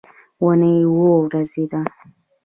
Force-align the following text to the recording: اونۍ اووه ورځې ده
اونۍ 0.41 0.75
اووه 0.89 1.11
ورځې 1.25 1.63
ده 1.71 1.81